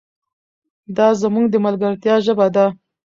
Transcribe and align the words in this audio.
دا 0.97 1.07
زموږ 1.21 1.45
د 1.49 1.55
ملګرتیا 1.65 2.15
ژبه 2.25 2.47
ده. 2.55 2.65